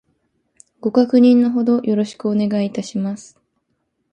[0.79, 3.39] ご確認の程よろしくお願いいたします